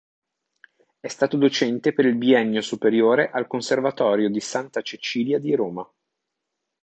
[0.99, 5.87] È stato docente per il Biennio Superiore al Conservatorio di Santa Cecilia di Roma.